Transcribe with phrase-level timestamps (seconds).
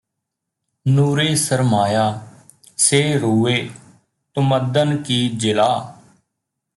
[0.85, 2.03] ਨੂਰੇ ਸਰਮਾਇਆ
[2.77, 3.69] ਸੇ ਰੂਏ
[4.35, 5.93] ਤੁਮੱਦਨ ਕੀ ਜਿਲਾਅ